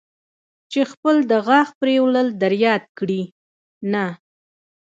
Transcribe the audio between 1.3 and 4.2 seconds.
د غاښ پرېولل در یاد کړي، نه.